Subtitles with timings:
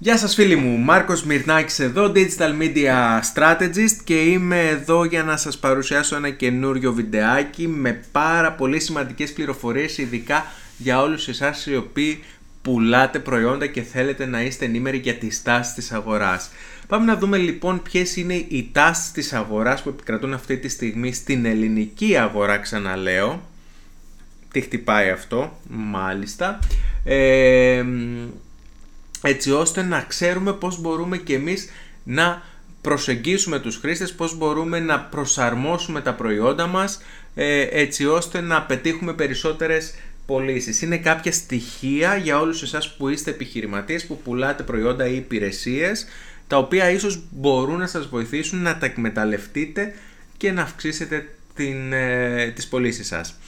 [0.00, 5.36] Γεια σας φίλοι μου, Μάρκος Μυρνάκης εδώ, Digital Media Strategist και είμαι εδώ για να
[5.36, 11.76] σας παρουσιάσω ένα καινούριο βιντεάκι με πάρα πολύ σημαντικές πληροφορίες ειδικά για όλους εσάς οι
[11.76, 12.22] οποίοι
[12.62, 16.50] πουλάτε προϊόντα και θέλετε να είστε ενήμεροι για τις τάσεις της αγοράς.
[16.86, 21.12] Πάμε να δούμε λοιπόν ποιες είναι οι τάσεις της αγοράς που επικρατούν αυτή τη στιγμή
[21.12, 23.42] στην ελληνική αγορά ξαναλέω.
[24.52, 26.58] Τι χτυπάει αυτό, μάλιστα.
[27.04, 27.84] Ε,
[29.22, 31.68] έτσι ώστε να ξέρουμε πώς μπορούμε και εμείς
[32.04, 32.42] να
[32.80, 37.02] προσεγγίσουμε τους χρήστες, πώς μπορούμε να προσαρμόσουμε τα προϊόντα μας
[37.34, 39.94] ε, έτσι ώστε να πετύχουμε περισσότερες
[40.26, 40.82] πωλήσεις.
[40.82, 46.06] Είναι κάποια στοιχεία για όλους εσάς που είστε επιχειρηματίες, που πουλάτε προϊόντα ή υπηρεσίες,
[46.46, 49.94] τα οποία ίσως μπορούν να σας βοηθήσουν να τα εκμεταλλευτείτε
[50.36, 53.38] και να αυξήσετε την, ε, τις πωλήσεις σας.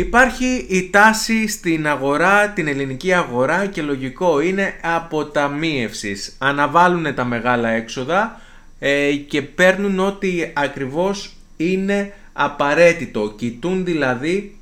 [0.00, 6.36] Υπάρχει η τάση στην αγορά, την ελληνική αγορά και λογικό είναι αποταμίευσης.
[6.38, 8.40] Αναβάλουν τα μεγάλα έξοδα
[8.78, 13.34] ε, και παίρνουν ό,τι ακριβώς είναι απαραίτητο.
[13.36, 14.58] Κοιτούν δηλαδή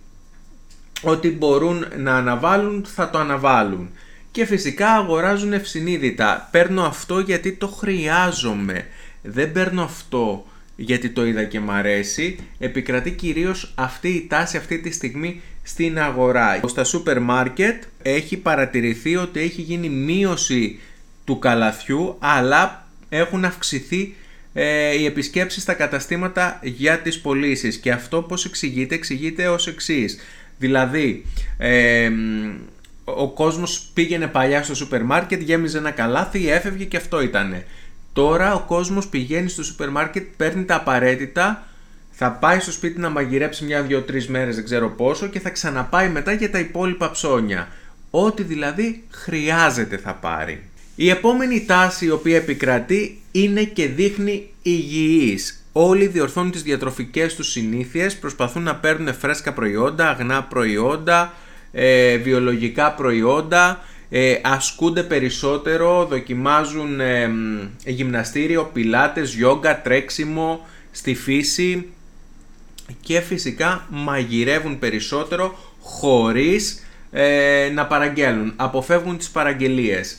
[1.03, 3.91] ότι μπορούν να αναβάλουν θα το αναβάλουν.
[4.30, 6.48] Και φυσικά αγοράζουν ευσυνείδητα.
[6.50, 8.86] Παίρνω αυτό γιατί το χρειάζομαι.
[9.23, 10.47] Δεν παίρνω αυτό
[10.81, 15.98] γιατί το είδα και μ' αρέσει, επικρατεί κυρίως αυτή η τάση αυτή τη στιγμή στην
[15.98, 16.61] αγορά.
[16.67, 20.79] Στα σούπερ μάρκετ έχει παρατηρηθεί ότι έχει γίνει μείωση
[21.25, 24.15] του καλαθιού, αλλά έχουν αυξηθεί
[24.53, 27.77] ε, οι επισκέψεις στα καταστήματα για τις πωλήσεις.
[27.77, 30.19] Και αυτό πώς εξηγείται, εξηγείται ως εξής.
[30.59, 31.25] Δηλαδή,
[31.59, 32.11] ε,
[33.05, 37.65] ο κόσμος πήγαινε παλιά στο σούπερ μάρκετ, γέμιζε ένα καλάθι, έφευγε και αυτό ήτανε.
[38.19, 41.66] Τώρα ο κόσμος πηγαίνει στο σούπερ μάρκετ, παίρνει τα απαραίτητα,
[42.11, 45.50] θα πάει στο σπίτι να μαγειρέψει μια, δύο, τρεις μέρες, δεν ξέρω πόσο και θα
[45.50, 47.69] ξαναπάει μετά για τα υπόλοιπα ψώνια.
[48.11, 50.62] Ό,τι δηλαδή χρειάζεται θα πάρει.
[50.95, 55.64] Η επόμενη τάση η οποία επικρατεί είναι και δείχνει υγιής.
[55.73, 61.33] Όλοι διορθώνουν τις διατροφικές τους συνήθειες, προσπαθούν να παίρνουν φρέσκα προϊόντα, αγνά προϊόντα,
[61.73, 63.80] ε, βιολογικά προϊόντα,
[64.11, 67.30] ε, ασκούνται περισσότερο, δοκιμάζουν ε,
[67.85, 71.89] γυμναστήριο, πιλάτες, γιόγκα, τρέξιμο στη φύση
[73.01, 80.19] και φυσικά μαγειρεύουν περισσότερο χωρίς ε, να παραγγέλνουν, αποφεύγουν τις παραγγελίες.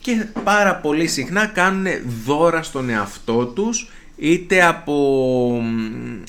[0.00, 1.86] Και πάρα πολύ συχνά κάνουν
[2.24, 5.62] δώρα στον εαυτό τους είτε από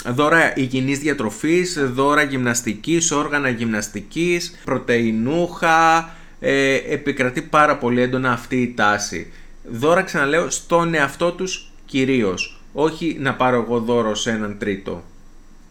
[0.06, 8.74] δώρα υγιεινής διατροφής, δώρα γυμναστικής, όργανα γυμναστικής, πρωτεϊνούχα, ε, επικρατεί πάρα πολύ έντονα αυτή η
[8.74, 9.32] τάση.
[9.72, 15.04] Δώρα ξαναλέω στον εαυτό τους κυρίως, όχι να πάρω εγώ δώρο σε έναν τρίτο.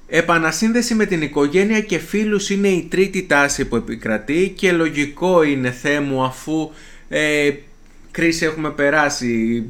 [0.07, 5.71] Επανασύνδεση με την οικογένεια και φίλους είναι η τρίτη τάση που επικρατεί και λογικό είναι
[5.71, 6.71] θέμου αφού
[7.09, 7.51] ε,
[8.11, 9.65] κρίση έχουμε περάσει,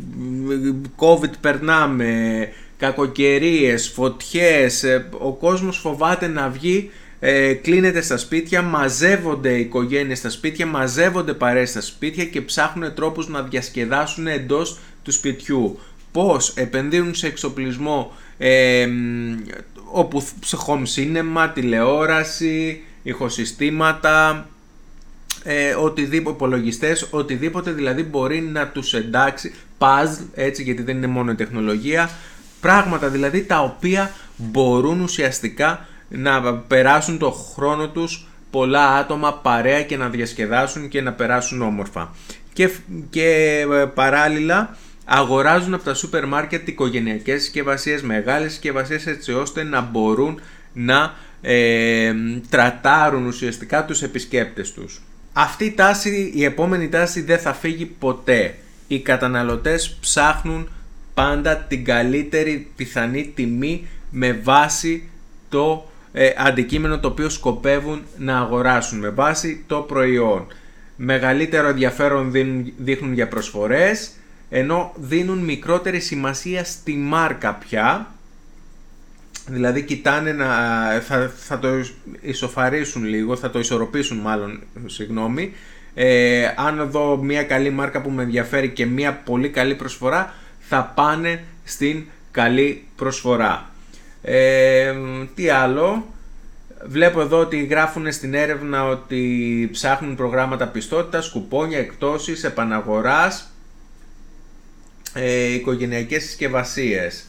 [0.96, 9.56] COVID περνάμε, κακοκαιρίες, φωτιές, ε, ο κόσμος φοβάται να βγει ε, κλείνεται στα σπίτια, μαζεύονται
[9.56, 15.12] οι οικογένειες στα σπίτια, μαζεύονται παρέες στα σπίτια και ψάχνουν τρόπους να διασκεδάσουν εντός του
[15.12, 15.78] σπιτιού.
[16.12, 18.88] Πώς επενδύουν σε εξοπλισμό ε,
[19.84, 24.48] όπου σε home cinema, τηλεόραση, ηχοσυστήματα,
[25.44, 31.30] ε, οτιδήποτε υπολογιστές, οτιδήποτε δηλαδή μπορεί να τους εντάξει, puzzle έτσι γιατί δεν είναι μόνο
[31.30, 32.10] η τεχνολογία,
[32.60, 39.96] πράγματα δηλαδή τα οποία μπορούν ουσιαστικά να περάσουν το χρόνο τους πολλά άτομα παρέα και
[39.96, 42.14] να διασκεδάσουν και να περάσουν όμορφα.
[42.52, 42.70] Και,
[43.10, 49.80] και ε, παράλληλα αγοράζουν από τα σούπερ μάρκετ οικογενειακές συσκευασίες, μεγάλες συσκευασίες έτσι ώστε να
[49.80, 50.40] μπορούν
[50.72, 52.14] να ε,
[52.48, 55.02] τρατάρουν ουσιαστικά τους επισκέπτες τους.
[55.32, 58.54] Αυτή η τάση, η επόμενη τάση δεν θα φύγει ποτέ.
[58.88, 60.68] Οι καταναλωτές ψάχνουν
[61.14, 65.08] πάντα την καλύτερη πιθανή τιμή με βάση
[65.48, 70.46] το ε, αντικείμενο το οποίο σκοπεύουν να αγοράσουν με βάση το προϊόν.
[70.96, 74.10] Μεγαλύτερο ενδιαφέρον δίνουν, δείχνουν για προσφορές,
[74.48, 78.12] ενώ δίνουν μικρότερη σημασία στη μάρκα πια,
[79.46, 80.46] δηλαδή κοιτάνε να,
[81.00, 81.68] θα, θα το
[82.20, 85.52] ισοφαρίσουν λίγο, θα το ισορροπήσουν μάλλον, συγγνώμη,
[85.94, 90.92] ε, αν δω μια καλή μάρκα που με ενδιαφέρει και μια πολύ καλή προσφορά, θα
[90.94, 93.70] πάνε στην καλή προσφορά.
[94.22, 94.94] Ε,
[95.34, 96.06] τι άλλο;
[96.86, 103.52] Βλέπω εδώ ότι γράφουν στην έρευνα ότι ψάχνουν προγράμματα πιστότητας, κουπόνια, εκτόσεις, επαναγοράς,
[105.12, 107.24] ε, οικογενειακές συσκευασίες.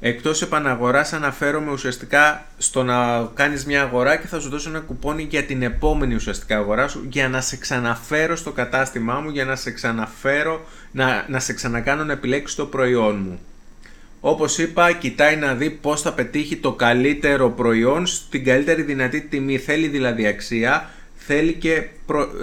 [0.00, 5.22] Εκτός επαναγοράς αναφέρομαι ουσιαστικά στο να κάνεις μια αγορά και θα σου δώσω ένα κουπόνι
[5.22, 9.56] για την επόμενη ουσιαστικά αγορά σου για να σε ξαναφέρω στο κατάστημά μου, για να
[9.56, 13.40] σε ξαναφέρω, να, να σε ξανακάνω να επιλέξεις το προϊόν μου.
[14.20, 19.58] Όπως είπα, κοιτάει να δει πώς θα πετύχει το καλύτερο προϊόν στην καλύτερη δυνατή τιμή.
[19.58, 21.84] Θέλει δηλαδή αξία, θέλει και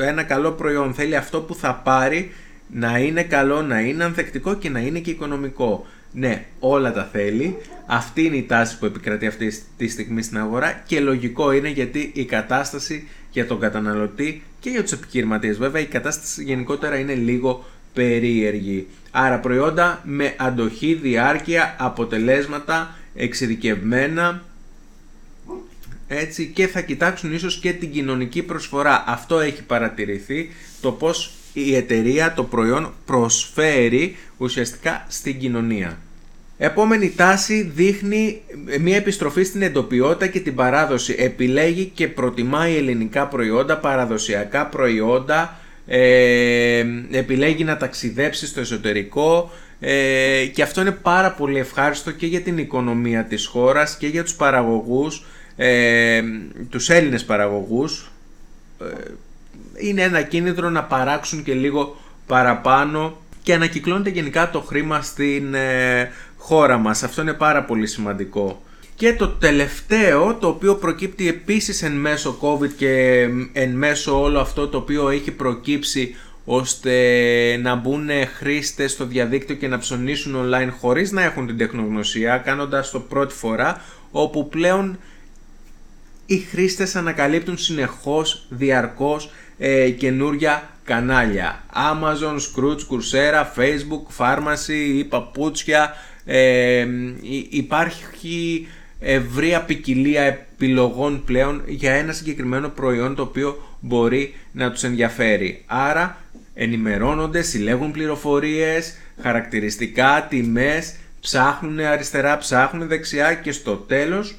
[0.02, 2.32] ένα καλό προϊόν, θέλει αυτό που θα πάρει
[2.74, 5.86] να είναι καλό, να είναι ανθεκτικό και να είναι και οικονομικό.
[6.12, 7.58] Ναι, όλα τα θέλει.
[7.86, 12.12] Αυτή είναι η τάση που επικρατεί αυτή τη στιγμή στην αγορά και λογικό είναι γιατί
[12.14, 17.66] η κατάσταση για τον καταναλωτή και για τους επιχειρηματίες βέβαια η κατάσταση γενικότερα είναι λίγο
[17.98, 18.88] περίεργη.
[19.12, 24.44] Άρα προϊόντα με αντοχή, διάρκεια, αποτελέσματα, εξειδικευμένα
[26.08, 29.04] έτσι και θα κοιτάξουν ίσως και την κοινωνική προσφορά.
[29.08, 30.50] Αυτό έχει παρατηρηθεί
[30.82, 35.98] το πώς η εταιρεία, το προϊόν προσφέρει ουσιαστικά στην κοινωνία.
[36.58, 38.42] Επόμενη τάση δείχνει
[38.80, 41.16] μια επιστροφή στην εντοπιότητα και την παράδοση.
[41.18, 50.62] Επιλέγει και προτιμάει ελληνικά προϊόντα, παραδοσιακά προϊόντα, ε, επιλέγει να ταξιδέψει στο εσωτερικό ε, και
[50.62, 55.25] αυτό είναι πάρα πολύ ευχάριστο και για την οικονομία της χώρας και για τους παραγωγούς,
[55.56, 56.22] ε,
[56.69, 58.12] τους Έλληνες παραγωγούς.
[58.81, 58.86] Ε,
[59.78, 66.12] είναι ένα κίνητρο να παράξουν και λίγο παραπάνω και ανακυκλώνεται γενικά το χρήμα στην ε,
[66.38, 67.04] χώρα μας.
[67.04, 68.62] Αυτό είναι πάρα πολύ σημαντικό.
[68.98, 74.68] Και το τελευταίο, το οποίο προκύπτει επίσης εν μέσω COVID και εν μέσω όλο αυτό
[74.68, 76.16] το οποίο έχει προκύψει
[76.46, 76.94] ώστε
[77.62, 82.92] να μπουν χρήστες στο διαδίκτυο και να ψωνίσουν online χωρίς να έχουν την τεχνογνωσία, κάνοντας
[82.92, 85.00] το πρώτη φορά, όπου πλέον
[86.26, 91.64] οι χρήστες ανακαλύπτουν συνεχώς, διαρκώς ε, καινούρια κανάλια.
[91.74, 95.94] Amazon, Scrooge, Coursera, Facebook, Pharmacy ή παπούτσια.
[96.26, 96.88] Ε,
[97.50, 98.68] υπάρχει
[99.00, 105.64] ευρία ποικιλία επιλογών πλέον για ένα συγκεκριμένο προϊόν το οποίο μπορεί να τους ενδιαφέρει.
[105.66, 106.18] Άρα
[106.54, 114.36] ενημερώνονται, συλλέγουν πληροφορίες, χαρακτηριστικά, τιμές, ψάχνουν αριστερά, ψάχνουν δεξιά και στο τέλος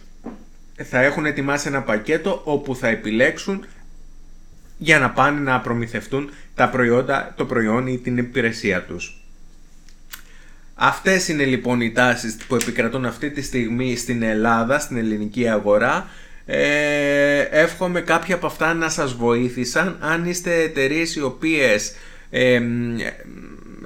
[0.82, 3.66] θα έχουν ετοιμάσει ένα πακέτο όπου θα επιλέξουν
[4.78, 9.17] για να πάνε να προμηθευτούν τα προϊόντα, το προϊόν ή την υπηρεσία τους.
[10.80, 16.08] Αυτές είναι λοιπόν οι τάσεις που επικρατούν αυτή τη στιγμή στην Ελλάδα, στην ελληνική αγορά.
[16.46, 19.96] Ε, εύχομαι κάποια από αυτά να σας βοήθησαν.
[20.00, 21.94] Αν είστε εταιρείες οι οποίες
[22.30, 22.60] ε,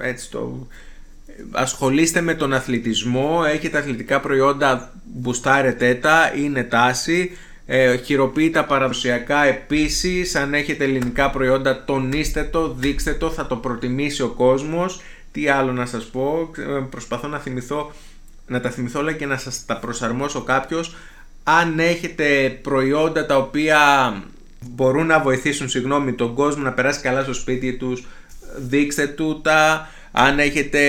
[0.01, 0.67] έτσι το,
[1.51, 7.37] ασχολείστε με τον αθλητισμό, έχετε αθλητικά προϊόντα, μπουστάρετε τα, είναι τάση.
[7.65, 7.97] Ε,
[8.51, 14.27] τα παραδοσιακά επίσης, αν έχετε ελληνικά προϊόντα τονίστε το, δείξτε το, θα το προτιμήσει ο
[14.27, 15.01] κόσμος.
[15.33, 17.91] Τι άλλο να σας πω, ε, προσπαθώ να θυμηθώ,
[18.47, 20.95] να τα θυμηθώ όλα και να σας τα προσαρμόσω κάποιος.
[21.43, 24.13] Αν έχετε προϊόντα τα οποία
[24.59, 28.05] μπορούν να βοηθήσουν συγγνώμη, τον κόσμο να περάσει καλά στο σπίτι τους,
[28.57, 29.89] δείξτε τούτα.
[30.11, 30.79] Αν έχετε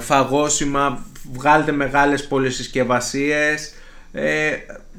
[0.00, 3.74] φαγόσιμα, βγάλτε μεγάλες πολυσυσκευασίες.
[4.12, 4.52] Ε,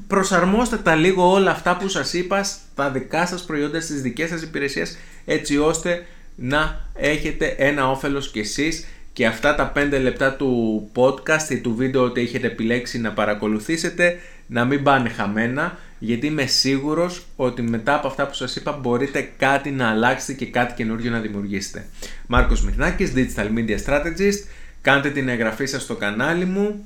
[0.06, 4.42] προσαρμόστε τα λίγο όλα αυτά που σας είπα στα δικά σας προϊόντα, στις δικές σας
[4.42, 6.06] υπηρεσίες έτσι ώστε
[6.40, 11.74] να έχετε ένα όφελος κι εσείς και αυτά τα 5 λεπτά του podcast ή του
[11.74, 17.94] βίντεο ότι έχετε επιλέξει να παρακολουθήσετε να μην πάνε χαμένα γιατί είμαι σίγουρος ότι μετά
[17.94, 21.86] από αυτά που σας είπα μπορείτε κάτι να αλλάξετε και κάτι καινούργιο να δημιουργήσετε.
[22.26, 24.46] Μάρκος Μιχνάκης, Digital Media Strategist,
[24.82, 26.84] κάντε την εγγραφή σας στο κανάλι μου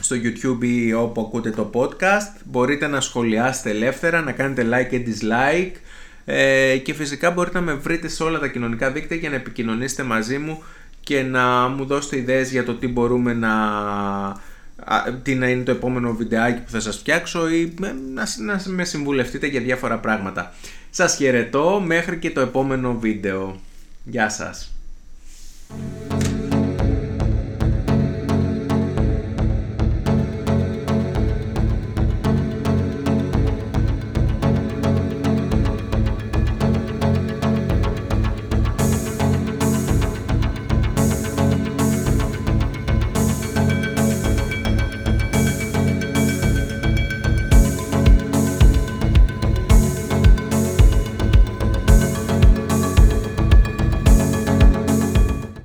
[0.00, 2.40] στο YouTube ή όπου ακούτε το podcast.
[2.44, 5.76] Μπορείτε να σχολιάσετε ελεύθερα, να κάνετε like και dislike
[6.24, 10.02] ε, και φυσικά μπορείτε να με βρείτε σε όλα τα κοινωνικά δίκτυα για να επικοινωνήσετε
[10.02, 10.62] μαζί μου
[11.00, 13.50] και να μου δώσετε ιδέες για το τι μπορούμε να
[15.22, 17.74] τι να είναι το επόμενο βιντεάκι που θα σας φτιάξω ή
[18.14, 20.54] να, να με συμβουλευτείτε για διάφορα πράγματα.
[20.90, 23.60] Σας χαιρετώ μέχρι και το επόμενο βίντεο.
[24.04, 24.72] Γεια σας.